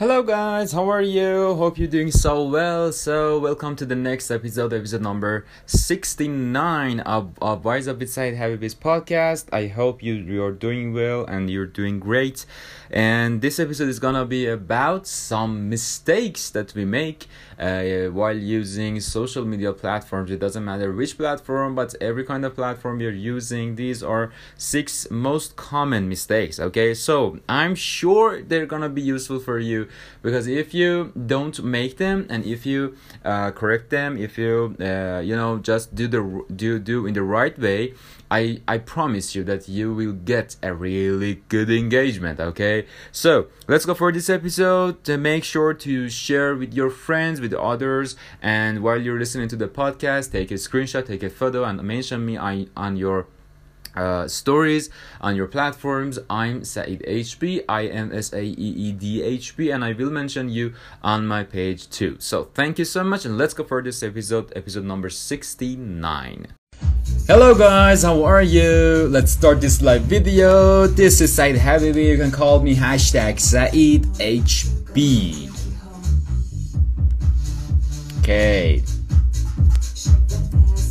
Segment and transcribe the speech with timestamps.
[0.00, 1.54] Hello guys, how are you?
[1.56, 2.90] Hope you're doing so well.
[2.90, 8.56] So welcome to the next episode, episode number 69 of, of Wise Up Beside Happy
[8.56, 9.52] Biz podcast.
[9.52, 12.46] I hope you you're doing well and you're doing great.
[12.90, 17.26] And this episode is gonna be about some mistakes that we make
[17.60, 20.30] while using social media platforms.
[20.30, 23.76] It doesn't matter which platform, but every kind of platform you're using.
[23.76, 26.58] These are six most common mistakes.
[26.58, 29.88] Okay, so I'm sure they're gonna be useful for you
[30.22, 35.20] because if you don't make them and if you uh, correct them if you uh,
[35.24, 37.94] you know just do the do do in the right way
[38.30, 43.84] I, I promise you that you will get a really good engagement okay so let's
[43.84, 49.00] go for this episode make sure to share with your friends with others and while
[49.00, 52.70] you're listening to the podcast take a screenshot take a photo and mention me on,
[52.76, 53.26] on your
[53.94, 54.90] uh, stories
[55.20, 56.18] on your platforms.
[56.28, 57.64] I'm Saeed HB.
[57.68, 61.26] I am S A E E D H B, and I will mention you on
[61.26, 62.16] my page too.
[62.18, 66.59] So thank you so much, and let's go for this episode, episode number 69.
[67.26, 69.08] Hello guys, how are you?
[69.10, 70.86] Let's start this live video.
[70.86, 72.04] This is Saeed Habibi.
[72.06, 75.48] You can call me hashtag Saeed HB.
[78.20, 78.82] Okay.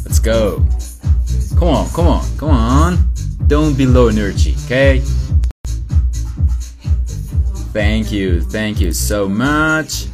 [0.05, 0.65] Let's go.
[1.57, 2.97] Come on, come on, come on.
[3.47, 5.01] Don't be low energy, okay?
[7.73, 10.07] Thank you, thank you so much.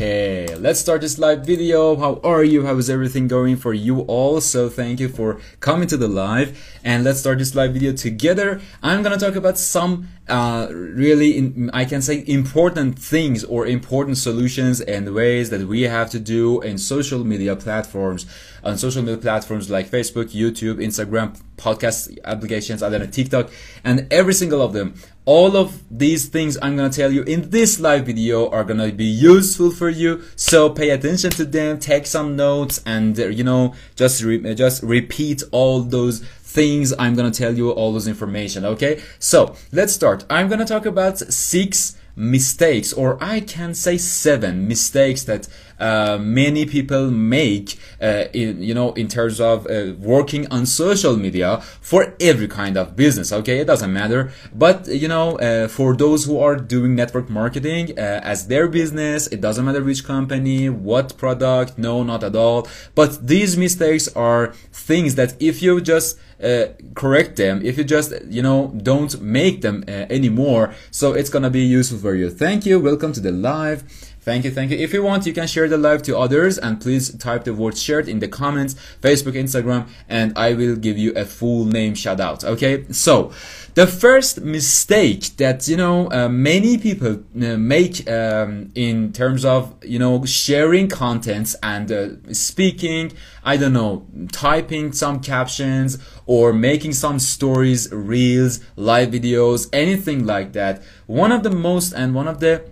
[0.00, 1.94] Okay, let's start this live video.
[1.94, 2.64] How are you?
[2.64, 4.40] How is everything going for you all?
[4.40, 8.62] So thank you for coming to the live and let's start this live video together.
[8.82, 14.16] I'm gonna talk about some uh, really, in, I can say important things or important
[14.16, 18.24] solutions and ways that we have to do in social media platforms,
[18.62, 23.50] on social media platforms like Facebook, YouTube, Instagram, podcast applications, I don't TikTok,
[23.84, 24.94] and every single of them
[25.30, 29.04] all of these things I'm gonna tell you in this live video are gonna be
[29.04, 30.22] useful for you.
[30.34, 34.82] So pay attention to them, take some notes, and uh, you know just re- just
[34.82, 38.64] repeat all those things I'm gonna tell you all those information.
[38.64, 40.24] Okay, so let's start.
[40.30, 45.48] I'm gonna talk about six mistakes, or I can say seven mistakes that
[45.78, 51.16] uh, many people make, uh, in, you know, in terms of uh, working on social
[51.16, 53.32] media for every kind of business.
[53.32, 57.98] Okay, it doesn't matter, but you know, uh, for those who are doing network marketing
[57.98, 62.68] uh, as their business, it doesn't matter which company, what product, no, not at all.
[62.94, 68.12] But these mistakes are things that if you just uh, correct them if you just
[68.28, 70.74] you know don't make them uh, anymore.
[70.90, 72.30] So it's gonna be useful for you.
[72.30, 72.80] Thank you.
[72.80, 74.78] Welcome to the live Thank you, thank you.
[74.78, 77.76] If you want, you can share the live to others and please type the word
[77.76, 82.20] shared in the comments, Facebook, Instagram, and I will give you a full name shout
[82.20, 82.44] out.
[82.44, 83.32] Okay, so
[83.74, 89.74] the first mistake that you know uh, many people uh, make um, in terms of
[89.82, 93.10] you know sharing contents and uh, speaking,
[93.42, 100.52] I don't know, typing some captions or making some stories, reels, live videos, anything like
[100.52, 100.84] that.
[101.06, 102.62] One of the most and one of the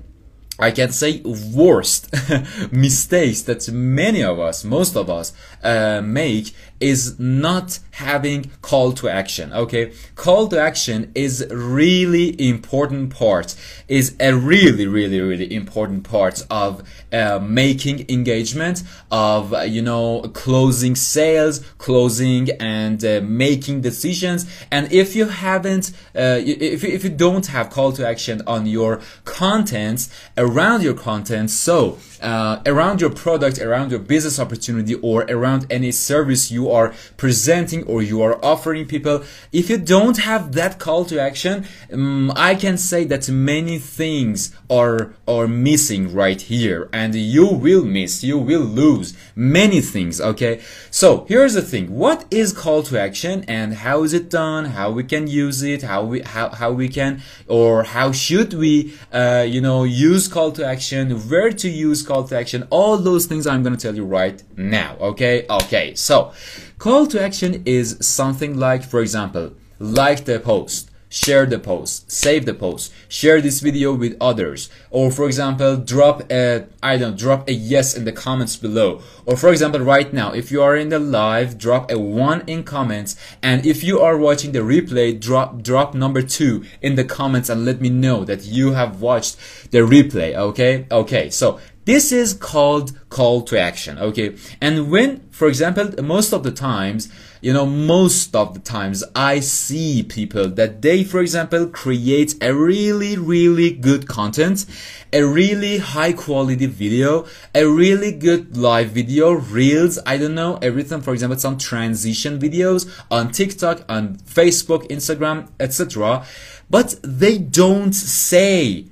[0.58, 2.12] I can say worst
[2.72, 5.32] mistakes that many of us, most of us,
[5.62, 9.52] uh, make is not having call to action.
[9.52, 13.54] Okay, call to action is really important part.
[13.88, 16.82] Is a really, really, really important part of
[17.12, 24.46] uh, making engagement, of you know closing sales, closing and uh, making decisions.
[24.70, 29.00] And if you haven't, uh, if if you don't have call to action on your
[29.24, 30.10] contents
[30.48, 35.92] around your content, so uh, around your product, around your business opportunity, or around any
[35.92, 41.04] service you are presenting or you are offering people, if you don't have that call
[41.04, 47.14] to action, um, I can say that many things are are missing right here, and
[47.14, 50.20] you will miss, you will lose many things.
[50.20, 54.66] Okay, so here's the thing: what is call to action, and how is it done?
[54.66, 55.82] How we can use it?
[55.82, 60.52] How we how how we can or how should we, uh, you know, use call
[60.52, 61.10] to action?
[61.28, 64.42] Where to use call to action, all those things I'm going to tell you right
[64.56, 64.96] now.
[65.00, 65.46] Okay?
[65.48, 65.94] Okay.
[65.94, 66.32] So,
[66.78, 72.44] call to action is something like, for example, like the post, share the post, save
[72.44, 77.16] the post, share this video with others, or for example, drop a, I don't know,
[77.16, 79.00] drop a yes in the comments below.
[79.24, 82.64] Or for example, right now, if you are in the live, drop a one in
[82.64, 87.48] comments, and if you are watching the replay, drop, drop number two in the comments
[87.48, 89.36] and let me know that you have watched
[89.70, 90.86] the replay, okay?
[90.90, 91.58] Okay, so
[91.88, 94.36] this is called call to action okay?
[94.60, 97.08] And when for example most of the times
[97.40, 102.52] you know most of the times i see people that they for example create a
[102.52, 104.66] really really good content
[105.12, 107.24] a really high quality video
[107.54, 112.88] a really good live video reels i don't know everything for example some transition videos
[113.10, 116.24] on tiktok on facebook instagram etc
[116.68, 118.84] but they don't say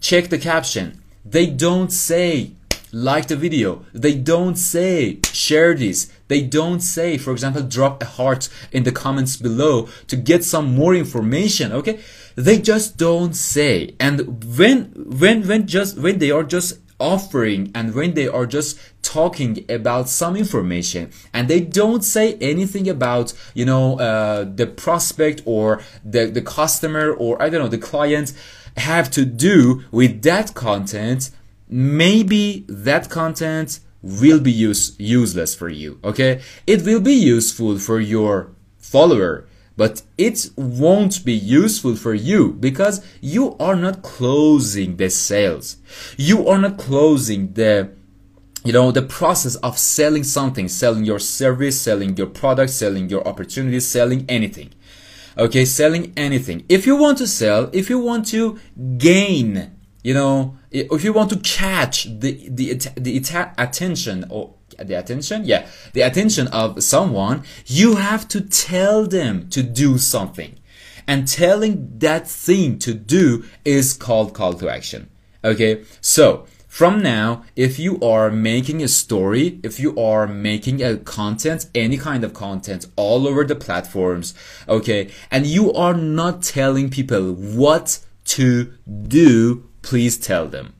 [0.00, 2.52] check the caption they don't say
[2.92, 3.84] like the video.
[3.92, 6.10] They don't say share this.
[6.28, 10.74] They don't say, for example, drop a heart in the comments below to get some
[10.74, 11.72] more information.
[11.72, 12.00] Okay.
[12.36, 13.94] They just don't say.
[13.98, 18.78] And when, when, when just, when they are just offering and when they are just
[19.02, 25.42] talking about some information and they don't say anything about you know uh, the prospect
[25.44, 28.32] or the, the customer or i don't know the client
[28.76, 31.30] have to do with that content
[31.68, 36.42] maybe that content will be use, useless for you okay?
[36.66, 43.04] It will be useful for your follower but it won't be useful for you because
[43.20, 45.78] you are not closing the sales.
[46.16, 47.90] You are not closing the
[48.64, 53.26] you know the process of selling something selling your service selling your product selling your
[53.28, 54.70] opportunity selling anything
[55.36, 56.64] okay selling anything.
[56.68, 58.58] If you want to sell if you want to
[58.98, 59.72] gain
[60.02, 65.44] you know if you want to catch the the the attention or the attention?
[65.44, 70.58] Yeah the attention of someone you have to tell them to do something.
[71.06, 75.10] And telling that thing to do is called call to action.
[75.44, 80.96] Okay so from now if you are making a story if you are making a
[80.96, 84.34] content any kind of content all over the platforms
[84.68, 88.72] okay and you are not telling people what to
[89.06, 90.74] do please tell them.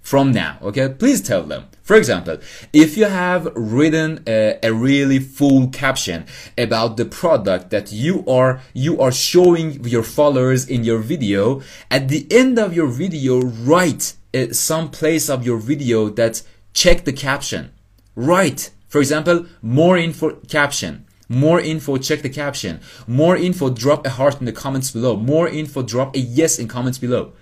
[0.00, 1.64] From now okay please tell them.
[1.82, 2.38] For example
[2.72, 6.26] if you have written a, a, really full caption
[6.56, 12.06] about the product that you are you are showing your followers in your video at
[12.06, 14.14] the end of your video write
[14.52, 16.42] some place of your video that
[16.72, 17.72] check the caption
[18.14, 24.10] write for example more info caption more info check the caption more info drop a
[24.10, 27.32] heart in the comments below more info drop a yes in comments below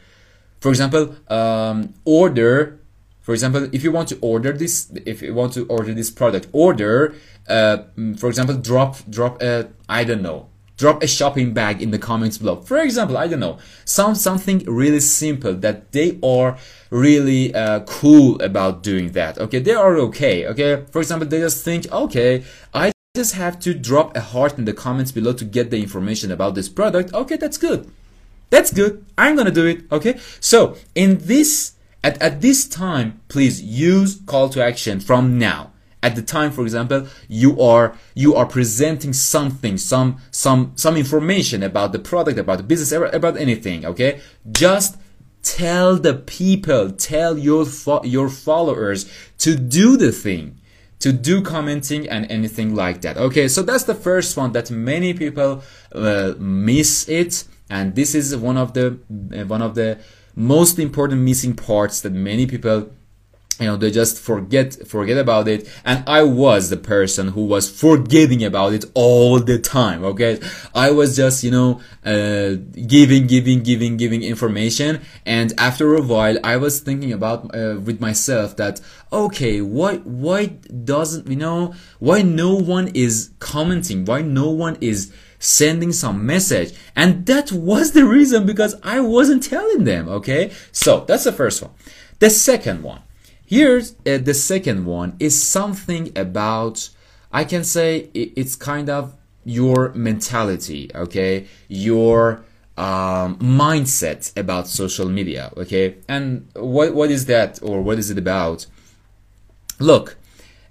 [0.64, 2.80] for example, um, order.
[3.20, 6.48] For example, if you want to order this, if you want to order this product,
[6.52, 7.14] order.
[7.46, 11.90] Uh, mm, for example, drop drop a I don't know drop a shopping bag in
[11.90, 16.56] the comments below for example i don't know some something really simple that they are
[16.90, 21.64] really uh, cool about doing that okay they are okay okay for example they just
[21.64, 25.70] think okay i just have to drop a heart in the comments below to get
[25.70, 27.90] the information about this product okay that's good
[28.54, 29.04] that's good.
[29.18, 29.82] I'm gonna do it.
[29.90, 30.18] Okay.
[30.38, 31.72] So in this
[32.04, 35.72] at, at this time, please use call to action from now.
[36.04, 41.62] At the time, for example, you are you are presenting something, some some some information
[41.62, 43.86] about the product, about the business, about anything.
[43.86, 44.20] Okay,
[44.52, 44.98] just
[45.42, 50.60] tell the people, tell your fo- your followers to do the thing
[50.98, 55.12] to do commenting and anything like that okay so that's the first one that many
[55.12, 55.62] people
[55.92, 58.86] uh, miss it and this is one of the
[59.36, 59.98] uh, one of the
[60.34, 62.90] most important missing parts that many people
[63.60, 67.70] you know they just forget forget about it and i was the person who was
[67.70, 70.40] forgetting about it all the time okay
[70.74, 72.54] i was just you know uh,
[72.86, 78.00] giving giving giving giving information and after a while i was thinking about uh, with
[78.00, 78.80] myself that
[79.12, 85.12] okay why why doesn't you know why no one is commenting why no one is
[85.44, 86.74] sending some message.
[86.96, 90.52] And that was the reason because I wasn't telling them, okay?
[90.72, 91.72] So that's the first one.
[92.18, 93.02] The second one.
[93.46, 96.88] Here's uh, the second one is something about,
[97.32, 101.46] I can say it's kind of your mentality, okay?
[101.68, 102.42] Your
[102.76, 105.96] um, mindset about social media, okay?
[106.08, 108.66] And what, what is that or what is it about?
[109.78, 110.16] Look,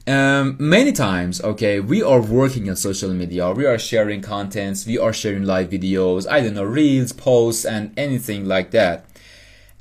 [0.05, 4.97] um, many times okay we are working on social media we are sharing contents we
[4.97, 9.05] are sharing live videos i don't know reels posts and anything like that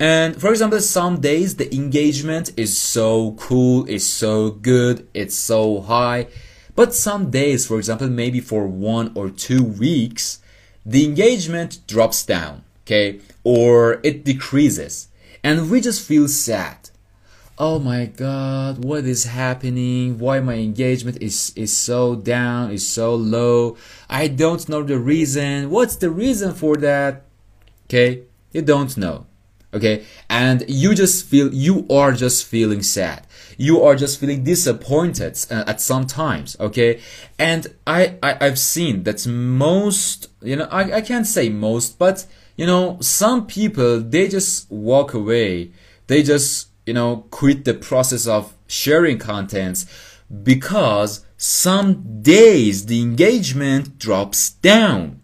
[0.03, 5.81] and for example some days the engagement is so cool is so good it's so
[5.83, 6.27] high.
[6.75, 10.41] But some days for example maybe for one or two weeks
[10.85, 13.21] the engagement drops down okay?
[13.45, 15.07] Or it decreases.
[15.45, 16.91] And we just feel sad.
[17.57, 20.19] Oh my god what is happening?
[20.19, 23.77] Why my engagement is is so down is so low?
[24.11, 25.71] I don't know the reason.
[25.71, 27.23] What's the reason for that?
[27.87, 29.27] Okay you don't know
[29.75, 30.05] okay?
[30.29, 33.27] And you just feel you are just feeling sad.
[33.57, 37.01] You are just feeling disappointed uh, at some times okay?
[37.39, 42.27] And I, I i've seen that most you know I, I can't say most but
[42.57, 45.73] you know some people they just walk away.
[46.07, 49.87] They just you know quit the process of sharing contents
[50.43, 55.21] because some days the engagement drops down.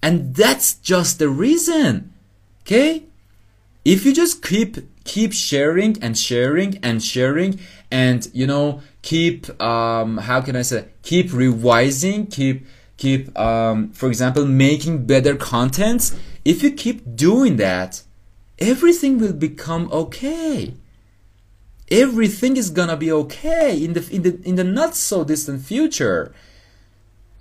[0.00, 2.12] And that's just the reason
[2.62, 3.07] okay
[3.84, 7.58] if you just keep keep sharing and sharing and sharing
[7.90, 12.66] and you know keep um how can i say keep revising keep
[12.96, 18.02] keep um for example making better contents if you keep doing that
[18.58, 20.74] everything will become okay.
[21.90, 26.34] Everything is gonna be okay in the in the in the not so distant future.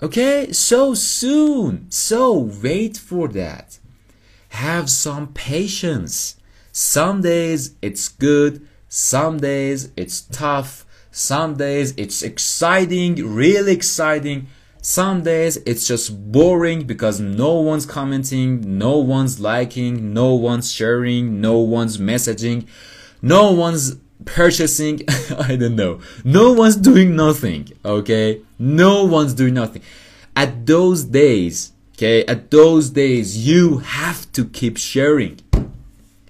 [0.02, 0.52] Okay?
[0.54, 1.88] So soon.
[1.90, 3.80] So wait for that
[4.50, 6.38] have some patience
[6.80, 14.46] some days it's good, some days it's tough, some days it's exciting, really exciting.
[14.80, 21.42] Some days it's just boring because no one's commenting, no one's liking, no one's sharing,
[21.42, 22.68] no one's messaging,
[23.24, 25.02] no one's purchasing.
[25.40, 26.00] I don't know.
[26.24, 27.70] No one's doing nothing.
[27.84, 28.42] Okay.
[28.60, 29.82] No one's doing nothing.
[30.36, 35.42] At those days, okay, at those days, you have to keep sharing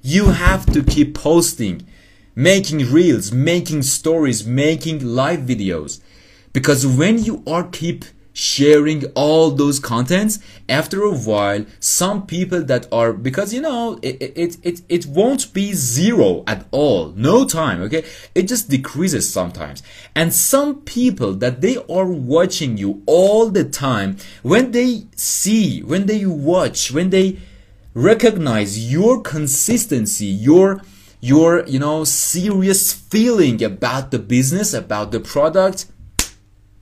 [0.08, 1.86] you have to keep posting,
[2.34, 6.00] making reels, making stories, making live videos.
[6.54, 8.06] Because when you are keep
[8.38, 10.40] sharing all those contents.
[10.70, 15.54] After a while some people that are because you know it, it it it won't
[15.54, 17.14] be zero at all.
[17.16, 18.06] No time okay?
[18.36, 19.82] It just decreases sometimes.
[20.14, 26.06] And some people that they are watching you all the time when they see when
[26.06, 27.40] they watch when they
[27.96, 30.82] recognize your consistency your
[31.20, 35.88] your you know serious feeling about the business about the product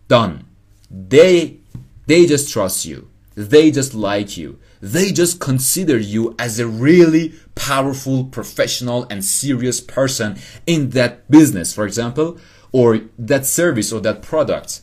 [0.09, 0.45] done
[0.89, 1.59] they
[2.07, 3.09] they just trust you.
[3.35, 4.59] They just like you.
[4.81, 11.73] They just consider you as a really powerful professional and serious person in that business
[11.73, 12.37] for example
[12.71, 14.81] or that service or that product.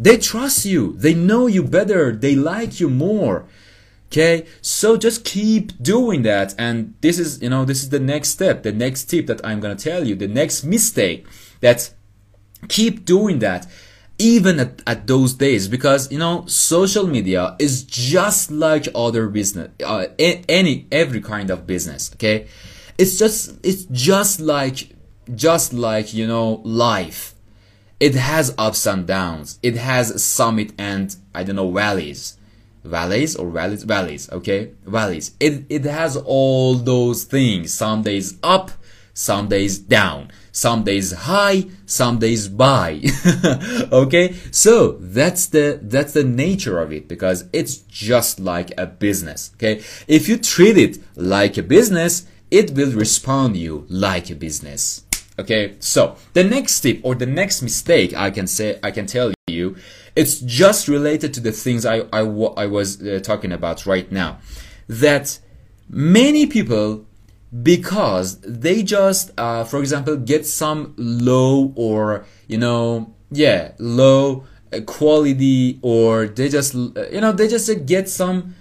[0.00, 0.94] They trust you.
[0.96, 2.12] They know you better.
[2.12, 3.46] They like you more.
[4.06, 4.46] Okay?
[4.60, 6.54] So just keep doing that.
[6.58, 9.60] And this is you know this is the next step the next tip that i'm
[9.60, 11.26] going to tell you the next mistake
[11.60, 11.92] that
[12.68, 13.66] keep doing that
[14.18, 19.70] even at, at those days because you know social media is just like other business
[19.84, 22.46] uh, any every kind of business okay?
[22.96, 24.90] It's just it's just like
[25.34, 27.34] just like you know life.
[27.98, 29.58] It has ups and downs.
[29.62, 32.38] It has summit and i don't know valleys.
[32.84, 34.70] Valleys or valleys valleys okay?
[34.84, 35.32] Valleys.
[35.40, 37.74] It, it has all those things.
[37.74, 38.70] Some days up
[39.14, 43.02] some days down some days high some days buy
[43.92, 44.34] okay?
[44.50, 49.50] So that's the that's the nature of it because it's just like a business.
[49.56, 49.82] Okay?
[50.06, 55.04] If you treat it like a business it will respond you like a business.
[55.38, 55.74] Okay?
[55.80, 59.76] So the next tip or the next mistake i can say i can tell you
[60.16, 64.38] it's just related to the things I, I, I was uh, talking about right now.
[64.86, 65.38] That
[65.88, 67.06] many people,
[67.62, 74.80] because they just, uh, for example, get some low or, you know, yeah, low uh,
[74.80, 78.54] quality or they just, uh, you know, they just get some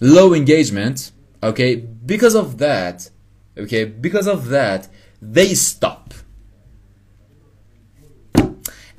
[0.00, 1.12] low engagement,
[1.42, 3.10] okay, because of that,
[3.56, 4.88] okay, because of that,
[5.20, 6.14] they stop.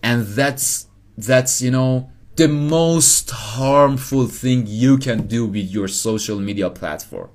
[0.01, 0.87] And that's
[1.17, 7.29] that's you know the most harmful thing you can do with your social media platform.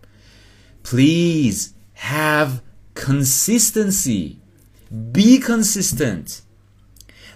[0.82, 2.62] Please have
[2.94, 4.38] consistency.
[5.12, 6.42] Be consistent.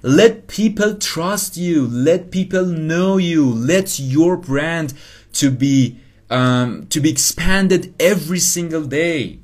[0.02, 1.86] Let people trust you.
[1.86, 3.44] Let people know you.
[3.44, 4.94] Let your brand
[5.34, 5.98] to be
[6.30, 9.40] um, to be expanded every single day.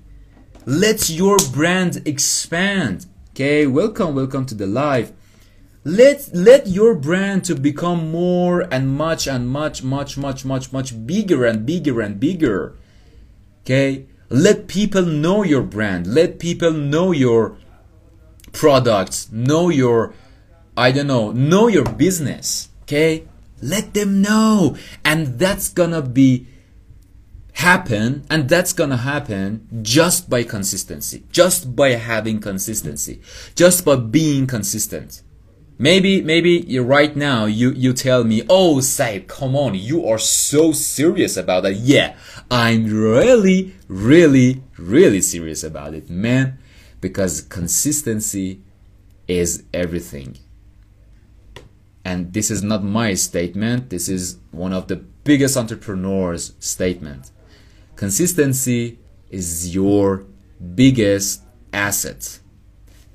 [0.65, 3.07] Let your brand expand.
[3.31, 5.13] Okay welcome welcome to the live.
[5.85, 11.07] Let let your brand to become more and much and much much much much much
[11.07, 12.77] bigger and bigger and bigger.
[13.63, 16.07] Okay let people know your brand.
[16.07, 17.57] Let people know your
[18.53, 19.31] products.
[19.33, 20.15] Know your
[20.77, 23.25] i don't know know your business okay?
[23.61, 24.77] Let them know.
[25.05, 26.47] And that's gonna be
[27.53, 31.25] happen and that's gonna happen just by consistency.
[31.31, 33.21] Just by having consistency.
[33.55, 35.23] Just by being consistent
[35.79, 40.19] Maybe, maybe you right now you you tell me, "Oh, Saeed, come on, you are
[40.19, 42.17] so serious about that." Yeah,
[42.51, 46.59] I'm really, really, really serious about it, man,
[47.01, 48.61] because consistency
[49.29, 50.39] is everything.
[52.05, 53.91] And this is not my statement.
[53.91, 57.31] This is one of the biggest entrepreneurs' statement.
[57.95, 58.99] Consistency
[59.31, 60.25] is your
[60.75, 61.43] biggest
[61.73, 62.41] asset.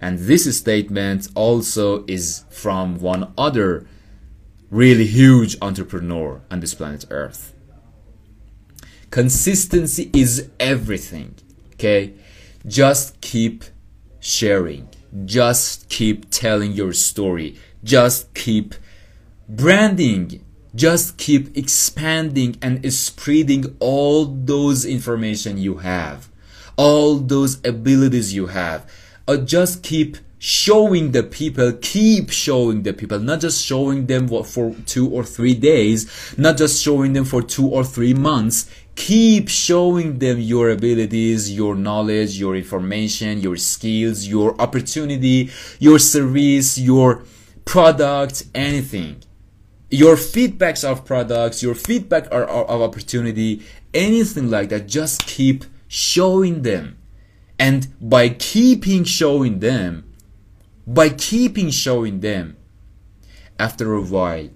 [0.04, 3.88] And this statement also is from one other
[4.70, 7.56] really huge entrepreneur on this planet Earth.
[9.12, 11.36] Consistency is everything.
[11.76, 12.16] Okay?
[12.68, 13.64] Just keep
[14.20, 14.90] sharing.
[15.24, 17.58] Just keep telling your story.
[17.82, 18.76] Just keep
[19.48, 20.44] branding.
[20.76, 26.28] Just keep expanding and spreading all those information you have.
[26.76, 28.86] All those abilities you have
[29.28, 34.46] uh, just keep showing the people keep showing the people not just showing them what
[34.46, 38.70] for two or three days not just showing them for two or three months.
[38.96, 45.50] Keep showing them your abilities your knowledge your information your skills your opportunity
[45.80, 47.24] your service your
[47.64, 49.24] product anything.
[49.90, 53.64] Your feedbacks of products your feedback of, of opportunity
[53.94, 56.98] anything like that just keep showing them
[57.60, 60.14] and by keeping showing them,
[60.86, 62.58] by keeping showing them,
[63.60, 64.50] after a while,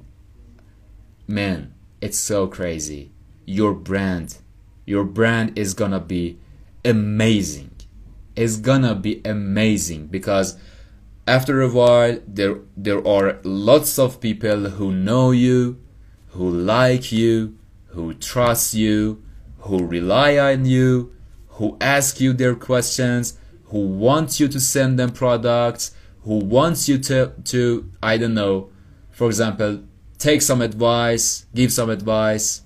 [1.27, 3.11] man, it's so crazy.
[3.45, 4.37] Your brand,
[4.85, 6.37] your brand is gonna be
[6.83, 7.71] amazing.
[8.35, 10.57] It's gonna be amazing because
[11.25, 15.81] after a while there there are lots of people who know you,
[16.29, 19.23] who like you, who trust you,
[19.59, 21.13] who rely on you,
[21.57, 26.97] who ask you their questions, who wants you to send them products, who wants you
[26.99, 28.69] to, to I don't know,
[29.11, 29.83] for example,
[30.17, 32.61] take some advice, give some advice,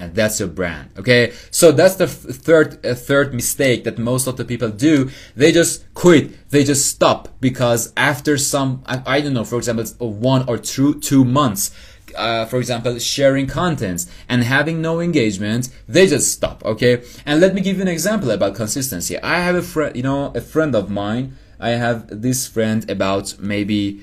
[0.00, 1.32] and that's your brand okay?
[1.50, 5.10] So that's the third uh, third mistake that most of the people do.
[5.36, 6.50] They just quit.
[6.50, 11.00] They just stop because after some I, I don't know for example one or two
[11.00, 11.70] two months
[12.16, 16.64] uh, for example, sharing contents and having no engagement, they just stop.
[16.64, 17.02] Okay.
[17.26, 19.20] And let me give you an example about consistency.
[19.20, 21.36] I have a friend, you know, a friend of mine.
[21.60, 24.02] I have this friend about maybe,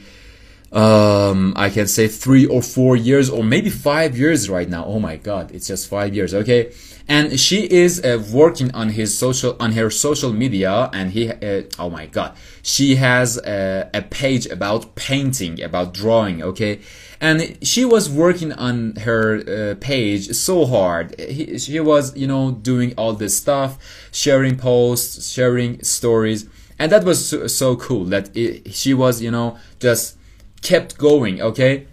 [0.72, 4.86] um, I can say three or four years or maybe five years right now.
[4.86, 5.52] Oh my God.
[5.52, 6.34] It's just five years.
[6.34, 6.72] Okay.
[7.08, 11.64] And she is uh, working on his social, on her social media and he, uh,
[11.78, 16.42] oh my God, she has uh, a page about painting, about drawing.
[16.42, 16.80] Okay
[17.22, 21.18] and she was working on her uh, page so hard.
[21.20, 23.78] He, she was you know doing all this stuff
[24.12, 26.50] sharing posts sharing stories.
[26.80, 30.18] And that was so, so cool that it, she was you know just
[30.64, 31.86] kept going okay?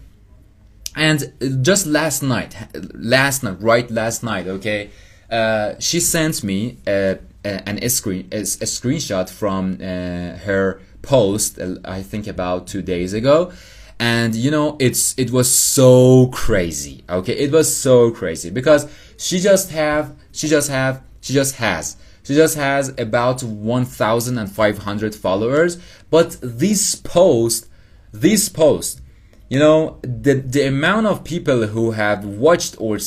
[0.97, 2.57] And just last night
[2.95, 4.91] last night right last night okay?
[5.31, 10.81] Uh, she sent me a, a, an, a, screen, a, a screenshot from uh, her
[11.03, 13.53] post uh, i think about two days ago
[14.01, 17.33] and you know it's it was so crazy okay?
[17.33, 21.97] It was so crazy because she just have she just have she just has.
[22.23, 25.79] She just has about 1500 followers.
[26.11, 27.67] But this post
[28.13, 29.01] this post
[29.49, 32.99] you know the the amount of people who have watched or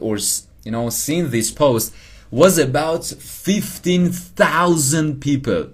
[0.00, 0.18] or
[0.64, 1.94] you know seen this post
[2.30, 5.70] was about 15,000 people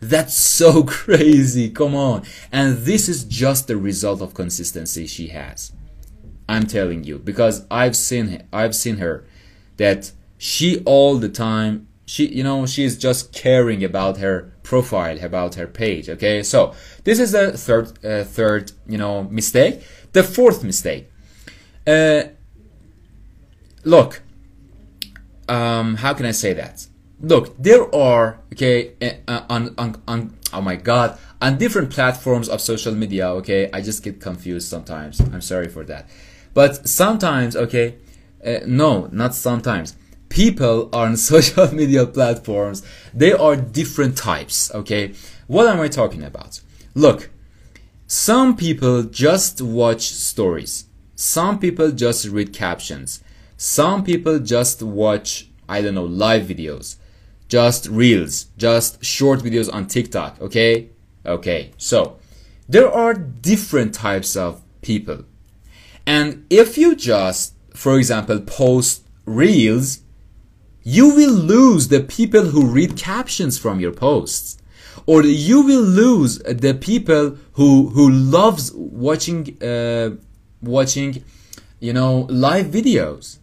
[0.00, 1.70] that's so crazy.
[1.70, 2.24] Come on.
[2.50, 5.72] And this is just the result of consistency she has.
[6.48, 9.24] I'm telling you because I've seen I've seen her
[9.76, 15.54] that she all the time she you know she's just caring about her profile about
[15.54, 19.80] her page okay so this is the third uh, third you know mistake
[20.12, 21.08] the fourth mistake
[21.86, 22.22] uh,
[23.84, 24.22] look
[25.48, 26.86] um, how can I say that
[27.20, 32.48] look, there are okay eh, uh, on on on oh my god on different platforms
[32.48, 33.28] of social media.
[33.28, 35.20] Okay, I just get confused sometimes.
[35.20, 36.08] I'm sorry for that,
[36.54, 37.96] but sometimes okay,
[38.44, 39.96] uh, no, not sometimes.
[40.28, 44.72] People on social media platforms they are different types.
[44.74, 45.14] Okay,
[45.46, 46.60] what am I talking about?
[46.94, 47.30] Look,
[48.06, 50.86] some people just watch stories.
[51.16, 53.22] Some people just read captions.
[53.56, 56.96] Some people just watch I don't know live videos
[57.50, 60.88] just reels, just short videos on TikTok, okay?
[61.26, 62.18] Okay, so
[62.68, 65.24] there are different types of people.
[66.06, 70.00] And if you just, for example, post reels,
[70.82, 74.56] you will lose the people who read captions from your posts.
[75.06, 80.10] or you will lose the people who who loves watching uh,
[80.60, 81.24] watching
[81.80, 83.38] you know live videos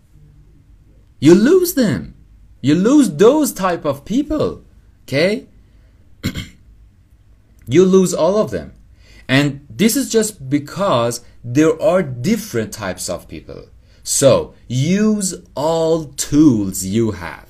[1.20, 2.17] you lose them
[2.62, 4.64] you lose those type of people
[5.04, 5.48] okay?
[7.70, 8.72] You lose all of them.
[9.28, 13.66] And this is just because there are different types of people.
[14.04, 17.48] So use all tools you have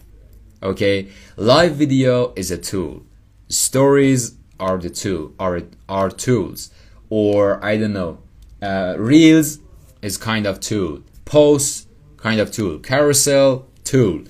[0.63, 1.10] okay?
[1.36, 3.04] Live video is a tool.
[3.48, 6.72] Stories are the tool are are tools.
[7.10, 8.20] Or i don't know
[8.62, 9.60] uh, reels
[10.02, 11.04] is kind of tool.
[11.26, 12.80] Posts kind of tool.
[12.80, 14.24] Carousel tool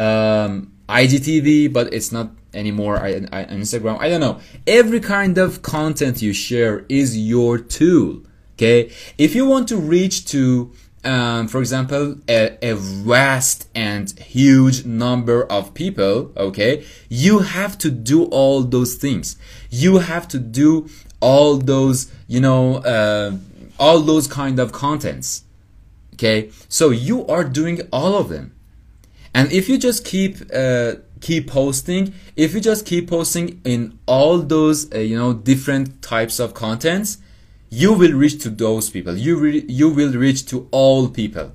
[0.00, 5.62] um, igtv but it's not anymore I, I, instagram i don't know every kind of
[5.62, 8.22] content you share is your tool
[8.54, 10.72] okay if you want to reach to
[11.04, 17.90] um, for example, a, a, vast and huge number of people, okay, you have to
[17.90, 19.36] do all those things.
[19.70, 23.36] You have to do all those, you know, uh,
[23.78, 25.44] all those kind of contents,
[26.14, 26.50] okay.
[26.68, 28.54] So you are doing all of them,
[29.34, 34.38] and if you just keep uh, keep posting, if you just keep posting in all
[34.38, 37.18] those, uh, you know, different types of contents,
[37.68, 39.16] you will reach to those people.
[39.16, 41.52] You re- you will reach to all people.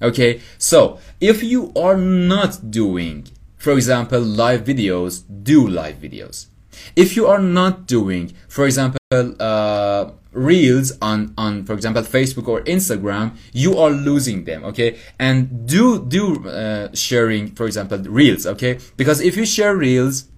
[0.00, 0.40] Okay?
[0.58, 6.46] So if you are not doing for example live videos do live videos.
[6.94, 8.95] If you are not doing for example
[9.40, 14.98] uh, reels on on for example facebook or instagram you are losing them okay?
[15.18, 18.78] And do do uh, sharing for example reels okay?
[18.96, 20.28] Because if you share reels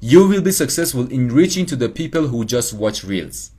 [0.00, 3.52] you will be successful in reaching to the people who just watch reels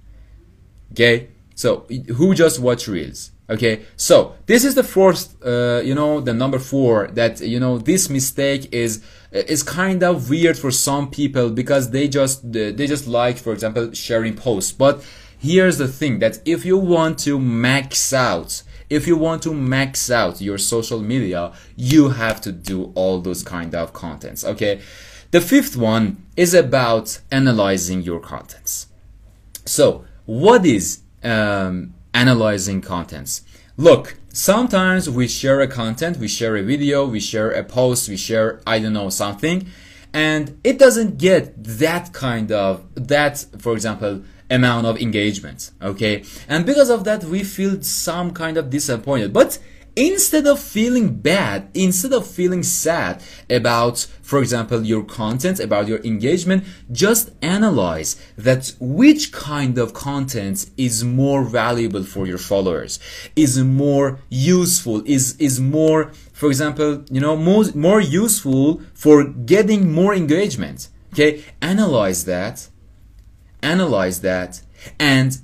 [0.92, 1.30] okay?
[1.56, 1.86] So
[2.18, 3.86] who just watch reels okay?
[3.96, 8.10] So this is the fourth uh, you know the number four that you know this
[8.10, 9.02] mistake is
[9.36, 13.92] is kind of weird for some people because they just they just like for example
[13.94, 14.72] sharing posts.
[14.72, 15.06] But
[15.38, 20.12] here's the thing that if you want to max out if you want to max
[20.12, 24.80] out your social media you have to do all those kind of contents okay?
[25.32, 28.88] The fifth one is about analyzing your contents.
[29.66, 33.42] So what is um, analyzing contents?
[33.76, 38.18] Look, sometimes we share a content, we share a video, we share a post, we
[38.18, 39.66] share, I don't know, something,
[40.14, 46.26] and it doesn't get that kind of, that, for example, amount of engagement, okay?
[46.50, 49.32] And because of that, we feel some kind of disappointed.
[49.32, 49.58] But
[49.96, 56.00] instead of feeling bad, instead of feeling sad about, for example, your content, about your
[56.00, 63.00] engagement, just analyze that which kind of content is more valuable for your followers,
[63.36, 69.92] is more useful, is, is more, for example, you know, more, more useful for getting
[69.92, 70.90] more engagement.
[71.14, 71.44] Okay.
[71.62, 72.68] Analyze that.
[73.62, 74.62] Analyze that
[75.00, 75.40] and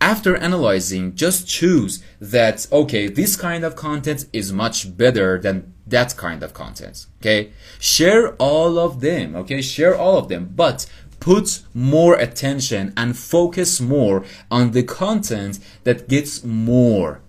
[0.00, 6.16] after analyzing, just choose that, okay, this kind of content is much better than that
[6.16, 7.06] kind of content.
[7.20, 7.52] Okay.
[7.78, 9.34] Share all of them.
[9.36, 9.62] Okay.
[9.62, 10.86] Share all of them, but
[11.20, 17.22] put more attention and focus more on the content that gets more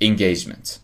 [0.00, 0.78] engagement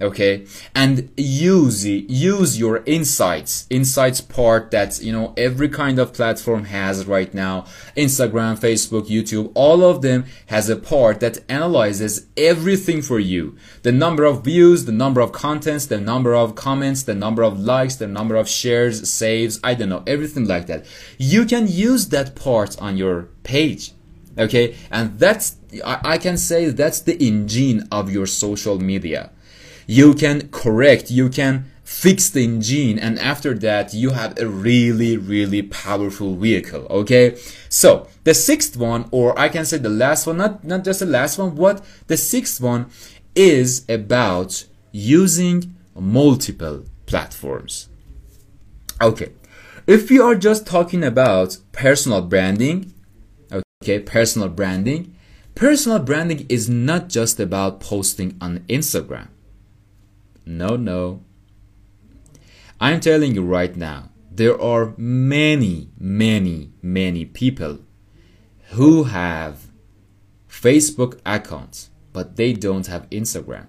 [0.00, 0.46] okay?
[0.74, 7.06] And use use your insights insights part that you know every kind of platform has
[7.06, 7.66] right now.
[7.96, 13.56] Instagram facebook youtube all of them has a part that analyzes everything for you.
[13.82, 17.58] The number of views the number of contents the number of comments the number of
[17.58, 20.86] likes the number of shares saves i don't know everything like that.
[21.18, 23.92] You can use that part on your page
[24.38, 24.76] okay?
[24.90, 29.30] And that's I, I can say that's the engine of your social media
[29.90, 35.16] you can correct, you can fix the engine and after that you have a really
[35.16, 37.36] really powerful vehicle okay?
[37.68, 41.06] So the sixth one or i can say the last one not not just the
[41.06, 42.86] last one what the sixth one
[43.34, 47.88] is about using multiple platforms.
[49.02, 49.32] Okay
[49.88, 52.94] if we are just talking about personal branding
[53.82, 55.16] okay personal branding
[55.56, 59.26] personal branding is not just about posting on instagram
[60.50, 61.22] no, no.
[62.80, 67.78] I'm telling you right now, there are many, many, many people
[68.70, 69.68] who have
[70.48, 73.66] Facebook accounts, but they don't have Instagram.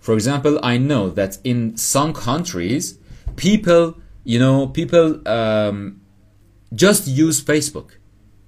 [0.00, 2.98] For example, I know that in some countries,
[3.36, 6.00] people, you know, people um,
[6.74, 7.92] just use Facebook.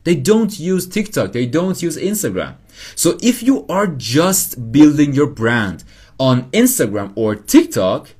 [0.04, 1.32] They don't use TikTok.
[1.32, 2.56] They don't use Instagram.
[2.94, 5.82] So if you are just building your brand
[6.18, 8.14] on Instagram or TikTok,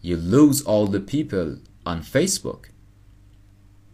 [0.00, 2.66] you lose all the people on Facebook.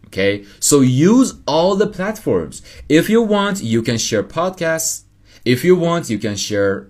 [0.06, 2.62] Okay, so use all the platforms.
[2.88, 5.02] If you want, you can share podcasts.
[5.44, 6.88] If you want, you can share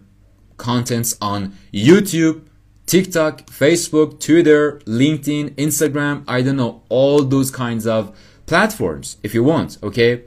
[0.59, 2.47] contents on YouTube,
[2.87, 6.25] TikTok, Facebook, Twitter, LinkedIn, Instagram.
[6.29, 8.15] I don't know, all those kinds of
[8.47, 9.79] platforms if you want.
[9.83, 10.25] Okay.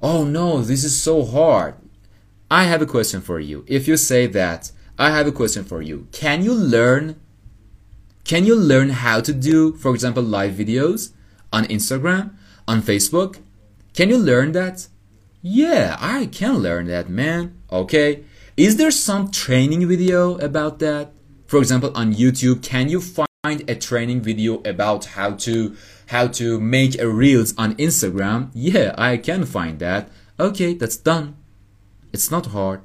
[0.00, 1.74] Oh no, this is so hard.
[2.50, 3.64] I have a question for you.
[3.66, 6.08] If you say that, I have a question for you.
[6.12, 7.20] Can you learn?
[8.24, 11.12] Can you learn how to do, for example, live videos?
[11.52, 12.34] on Instagram,
[12.66, 13.38] on Facebook.
[13.94, 14.88] Can you learn that?
[15.42, 17.60] Yeah, I can learn that, man.
[17.70, 18.24] Okay.
[18.56, 21.12] Is there some training video about that?
[21.46, 25.76] For example, on YouTube, can you find a training video about how to
[26.08, 28.50] how to make a reels on Instagram?
[28.52, 30.10] Yeah, I can find that.
[30.40, 31.36] Okay, that's done.
[32.12, 32.80] It's not hard.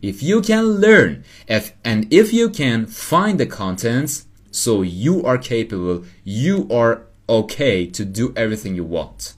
[0.00, 5.38] If you can learn if, and if you can find the contents, so you are
[5.38, 9.34] capable, you are okay to do everything you want.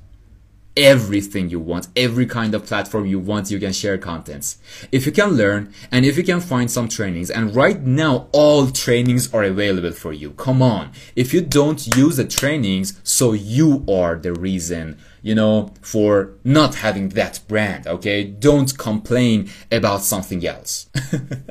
[0.80, 4.56] Everything you want, every kind of platform you want, you can share contents.
[4.90, 8.66] If you can learn and if you can find some trainings, and right now all
[8.68, 10.30] trainings are available for you.
[10.30, 10.92] Come on.
[11.14, 16.76] If you don't use the trainings, so you are the reason, you know, for not
[16.76, 18.24] having that brand, okay?
[18.24, 20.88] Don't complain about something else.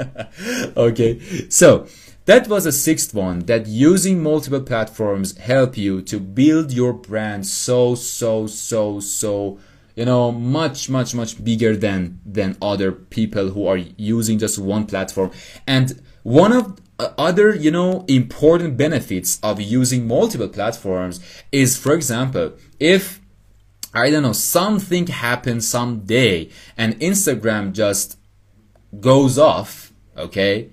[0.75, 1.19] okay.
[1.49, 1.87] So,
[2.29, 7.47] that was a sixth one that using multiple platforms help you to build your brand
[7.47, 9.57] so so so so
[9.95, 14.85] you know much much much bigger than than other people who are using just one
[14.85, 15.31] platform.
[15.65, 16.79] And one of
[17.17, 21.19] other you know important benefits of using multiple platforms
[21.51, 23.19] is for example if
[23.91, 28.19] I don't know something happens someday and Instagram just
[28.99, 30.69] goes off okay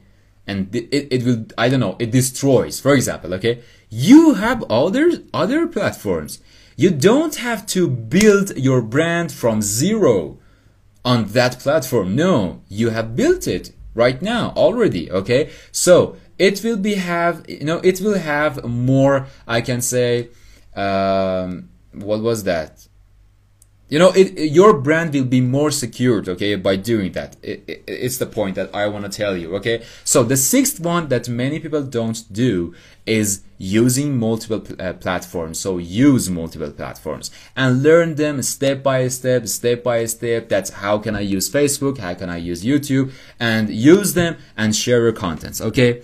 [0.47, 2.81] and it, it will i don't know it destroys.
[2.81, 6.41] For example okay you have other other platforms.
[6.77, 10.39] You don't have to build your brand from zero
[11.05, 12.17] on that platform.
[12.17, 15.51] No you have built it right now already okay?
[15.73, 20.29] So it will be have you know it will have more i can say
[20.75, 22.87] um, what was that
[23.89, 27.37] you know it, your brand will be more secured okay by doing that.
[27.43, 29.85] It, it, it's the point that i want to tell you okay?
[30.05, 32.75] So the sixth one that many people don't do
[33.07, 35.59] is using multiple uh, platforms.
[35.61, 40.49] So use multiple platforms and learn them step by step step by step.
[40.49, 44.75] That's how can i use facebook how can i use youtube and use them and
[44.75, 46.03] share your contents okay?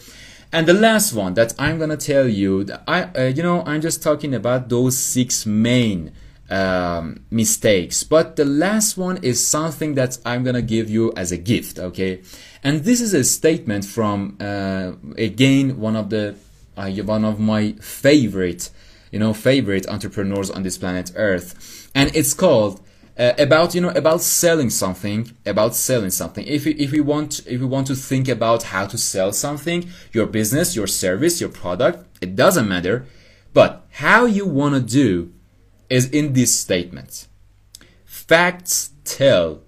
[0.55, 4.03] And the last one that i'm gonna tell you i uh, you know i'm just
[4.03, 6.12] talking about those six main
[6.52, 8.04] um, mistakes.
[8.04, 12.20] But the last one is something that I'm gonna give you as a gift, okay?
[12.62, 16.36] And this is a statement from uh, again one of the
[16.76, 18.70] uh, one of my favorite,
[19.10, 22.80] you know, favorite entrepreneurs on this planet Earth, and it's called.
[23.18, 27.46] Uh, about you know about selling something about selling something if we, if we want
[27.46, 31.50] if we want to think about how to sell something your business your service your
[31.50, 33.04] product it doesn't matter
[33.52, 35.30] but how you want to do
[35.92, 37.28] is in this statement.
[38.07, 39.61] Facts tell,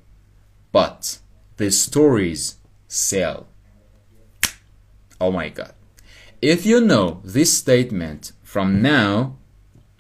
[0.73, 1.19] but
[1.59, 2.57] the stories
[2.89, 3.47] sell.
[5.21, 5.75] Oh my god.
[6.41, 9.37] If you know this statement from now,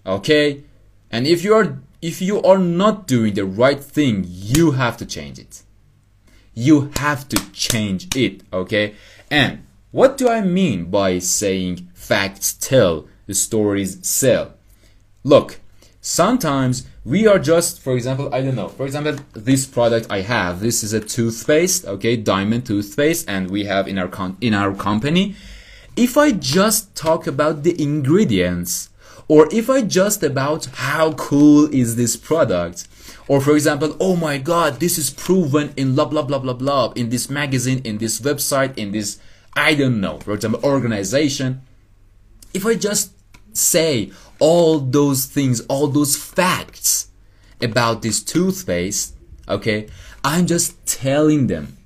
[0.06, 0.64] okay,
[1.10, 5.06] and if you are if you are not doing the right thing, you have to
[5.06, 5.62] change it.
[6.54, 8.94] You have to change it, okay?
[9.30, 14.54] And what do I mean by saying facts tell, the stories sell?
[15.22, 15.60] Look,
[16.04, 18.68] sometimes we are just for example i don't know.
[18.68, 23.64] For example this product i have this is a toothpaste okay diamond toothpaste and we
[23.64, 24.10] have in our
[24.42, 25.34] in our company.
[25.96, 28.90] If i just talk about the ingredients
[29.28, 32.86] or if i just about how cool is this product
[33.26, 36.92] or for example oh my god this is proven in blah blah blah blah blah
[36.94, 39.18] in this magazine in this website in this
[39.56, 41.62] i don't know for example organization.
[42.52, 43.14] If i just
[43.56, 47.08] say all those things, all those facts
[47.60, 49.14] about this toothpaste,
[49.48, 49.88] okay,
[50.22, 51.76] I'm just telling them.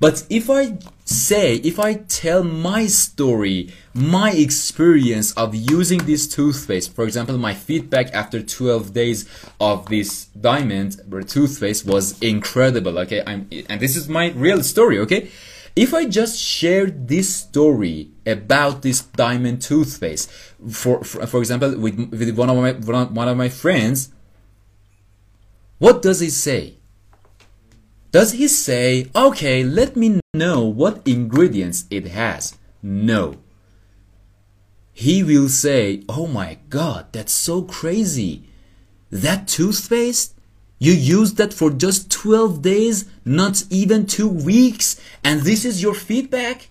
[0.00, 6.94] But if I say, if I tell my story, my experience of using this toothpaste,
[6.94, 9.28] for example, my feedback after 12 days
[9.60, 15.30] of this diamond toothpaste was incredible, okay, I'm, and this is my real story, okay?
[15.76, 20.30] If I just share this story about this diamond toothpaste,
[20.70, 24.10] for for, for example, with, with one of my one of my friends,
[25.78, 26.78] what does he say?
[28.10, 32.56] Does he say, okay, let me know what ingredients it has?
[32.82, 33.36] No.
[34.94, 38.48] He will say, oh my god, that's so crazy.
[39.10, 40.35] that toothpaste
[40.78, 45.94] you used that for just 12 days, not even two weeks, and this is your
[45.94, 46.68] feedback?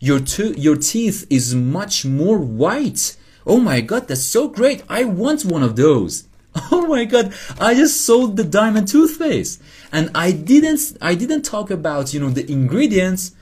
[0.00, 3.16] Your, to- your teeth is much more white.
[3.46, 4.82] Oh my god, that's so great.
[4.88, 6.24] I want one of those.
[6.72, 9.62] Oh my god, I just sold the diamond toothpaste.
[9.92, 13.32] And I didn't I didn't talk about, you know, the ingredients,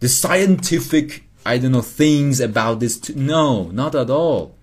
[0.00, 2.98] the scientific, I don't know, things about this.
[2.98, 4.55] T- no, not at all.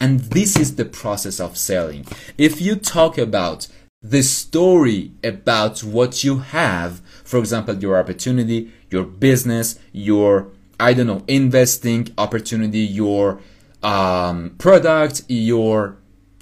[0.00, 2.06] And this is the process of selling.
[2.36, 3.68] If you talk about
[4.02, 11.06] the story about what you have, for example, your opportunity, your business, your, I don't
[11.06, 13.40] know, investing opportunity, your
[13.82, 15.96] um, product, your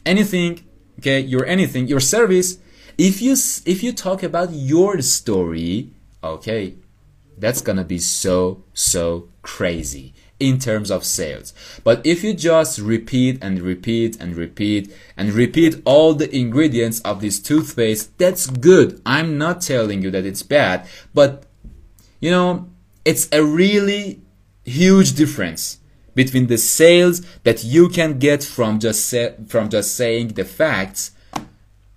[0.05, 0.65] anything,
[0.99, 2.59] okay, your anything, your service,
[2.99, 3.33] if you
[3.67, 5.91] if you talk about your story,
[6.23, 6.75] okay,
[7.39, 11.55] that's gonna be so so crazy in terms of sales.
[11.85, 17.21] But if you just repeat and repeat and repeat and repeat all the ingredients of
[17.21, 19.01] this toothpaste, that's good.
[19.07, 21.47] I'm not telling you that it's bad, but
[22.21, 22.69] you know,
[23.05, 24.23] it's a really
[24.65, 25.79] huge difference
[26.15, 31.11] between the sales that you can get from just say, from just saying the facts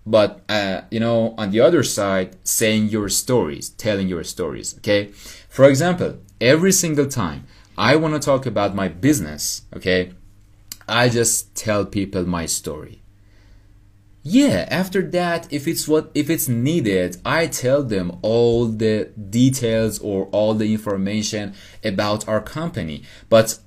[0.08, 5.12] but uh, you know on the other side saying your stories telling your stories okay
[5.50, 7.46] for example every single time
[7.78, 10.14] i want to talk about my business okay
[10.88, 13.02] i just tell people my story
[14.24, 20.00] yeah after that if it's what if it's needed i tell them all the details
[20.00, 23.60] or all the information about our company but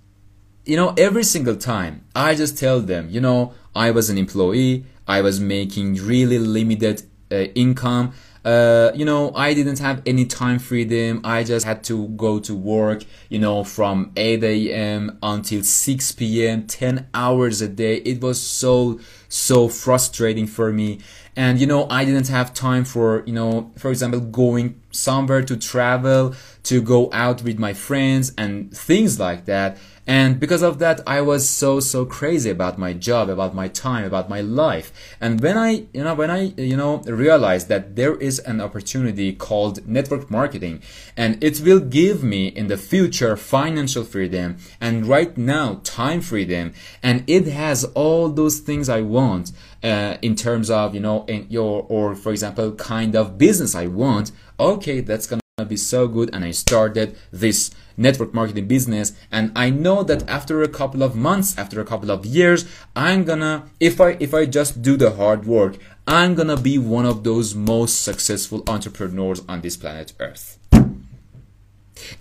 [0.64, 4.84] you know, every single time I just tell them, you know, I was an employee,
[5.08, 8.12] I was making really limited uh, income.
[8.44, 11.20] Uh, you know, I didn't have any time freedom.
[11.24, 15.18] I just had to go to work, you know, from 8 a.m.
[15.22, 17.96] until 6 p.m., 10 hours a day.
[17.96, 18.98] It was so,
[19.28, 21.00] so frustrating for me.
[21.36, 25.56] And, you know, I didn't have time for, you know, for example, going somewhere to
[25.56, 29.78] travel, to go out with my friends and things like that.
[30.10, 34.04] And because of that, I was so, so crazy about my job, about my time,
[34.04, 34.92] about my life.
[35.20, 39.32] And when I, you know, when I, you know, realized that there is an opportunity
[39.32, 40.82] called network marketing
[41.16, 46.72] and it will give me in the future financial freedom and right now time freedom
[47.04, 49.52] and it has all those things I want
[49.84, 53.86] uh, in terms of, you know, in your, or for example, kind of business I
[53.86, 54.32] want.
[54.58, 56.30] Okay, that's gonna be so good.
[56.32, 57.70] And I started this
[58.00, 62.10] network marketing business and i know that after a couple of months after a couple
[62.10, 62.64] of years
[62.96, 67.04] i'm gonna if i if i just do the hard work i'm gonna be one
[67.04, 70.58] of those most successful entrepreneurs on this planet earth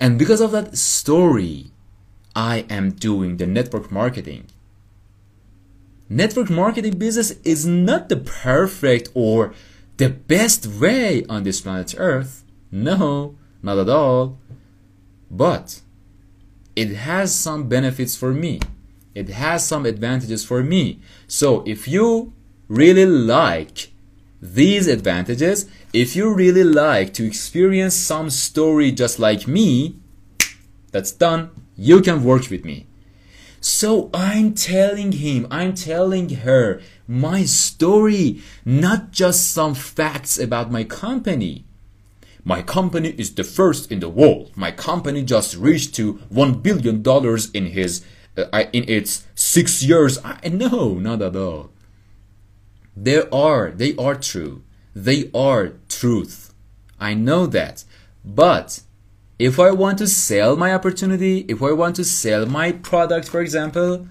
[0.01, 1.67] and because of that story
[2.35, 4.45] i am doing the network marketing
[6.09, 9.53] network marketing business is not the perfect or
[9.95, 14.37] the best way on this planet earth no not at all
[15.29, 15.81] but
[16.75, 18.61] it has some benefits for me.
[19.13, 21.01] It has some advantages for me.
[21.27, 22.31] So if you
[22.69, 23.91] really like
[24.41, 29.99] these advantages, if you really like to experience some story just like me,
[30.91, 31.49] that's done.
[31.75, 32.87] You can work with me.
[33.59, 40.85] So I'm telling him, I'm telling her my story, not just some facts about my
[40.85, 41.65] company.
[42.43, 44.51] My company is the first in the world.
[44.55, 48.03] My company just reached to one billion dollars in his
[48.37, 50.17] uh, in its six years.
[50.23, 51.71] I, no, not at all.
[52.95, 54.63] There are they are true.
[54.95, 56.53] They are truth.
[56.99, 57.83] I know that.
[58.25, 58.81] But
[59.37, 63.41] if I want to sell my opportunity, if I want to sell my product, for
[63.41, 64.07] example,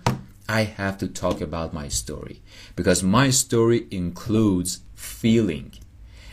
[0.49, 2.41] I have to talk about my story
[2.77, 5.75] because my story includes feeling.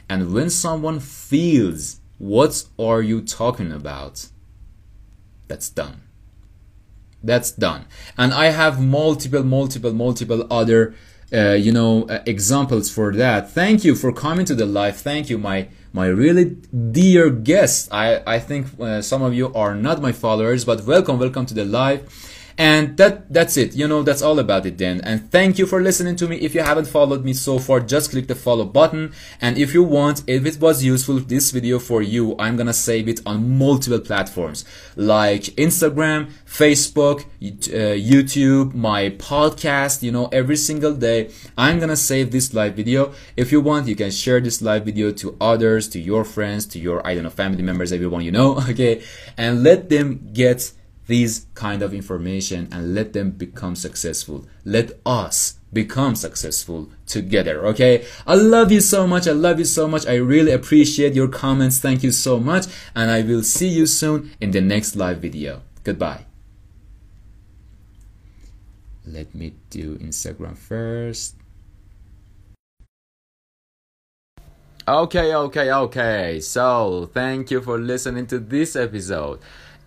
[0.09, 4.27] And when someone feels, what are you talking about?
[5.47, 6.01] That's done.
[7.23, 7.85] That's done.
[8.17, 10.93] And I have multiple, multiple, multiple other,
[11.33, 13.49] uh, you know, uh, examples for that.
[13.49, 14.97] Thank you for coming to the live.
[14.97, 16.57] Thank you, my my really
[16.91, 17.89] dear guests.
[17.91, 21.55] I I think uh, some of you are not my followers, but welcome, welcome to
[21.55, 22.01] the live.
[22.57, 23.75] And that that's it.
[23.75, 25.01] You know, that's all about it then.
[25.01, 26.37] And thank you for listening to me.
[26.37, 29.13] If you haven't followed me so far, just click the follow button.
[29.41, 33.09] And if you want, if it was useful this video for you, I'm gonna save
[33.09, 34.63] it on multiple platforms
[34.95, 41.31] like Instagram, Facebook, uh, YouTube, my podcast, you know, every single day.
[41.57, 43.13] I'm gonna save this live video.
[43.35, 46.79] If you want, you can share this live video to others, to your friends, to
[46.79, 49.03] your, I don't know, family members, everyone you know, okay?
[49.37, 50.71] And let them get
[51.07, 54.45] these kind of information and let them become successful.
[54.63, 58.05] Let us become successful together okay?
[58.25, 59.27] I love you so much.
[59.27, 60.07] I love you so much.
[60.07, 61.79] I really appreciate your comments.
[61.79, 62.65] Thank you so much.
[62.95, 65.61] And i will see you soon in the next live video.
[65.83, 66.25] Goodbye.
[69.05, 71.35] Let me do instagram first.
[74.87, 76.39] Okay okay okay.
[76.41, 79.39] So thank you for listening to this episode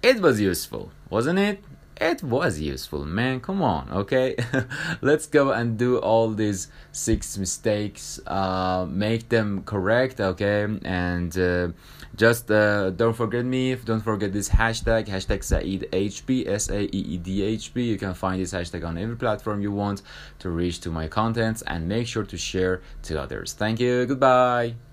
[0.03, 1.63] it was useful wasn't it?
[2.01, 3.41] It was useful man.
[3.41, 4.37] Come on okay?
[5.01, 10.63] Let's go and do all these six mistakes uh, make them correct okay?
[10.85, 11.69] And uh,
[12.15, 18.13] just uh, don't forget me don't forget this hashtag hashtag saeed hb s-a-e-e-d-h-b you can
[18.13, 20.03] find this hashtag on every platform you want
[20.41, 23.53] to reach to my contents and make sure to share to others.
[23.53, 24.88] Thank you goodbye